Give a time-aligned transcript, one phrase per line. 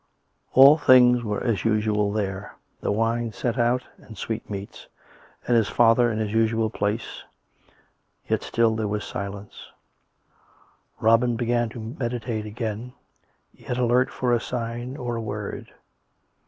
[0.53, 4.87] All things were as usual there— the wine set out and the sweetmeats,
[5.45, 7.21] and his father in his usual place.
[8.27, 9.53] Yet still there was silence.
[9.59, 9.69] J 14 COME RACK!
[10.07, 11.21] COME ROPE!
[11.21, 12.93] Robin began to meditate again,
[13.53, 15.71] yet alert for a sign or a word.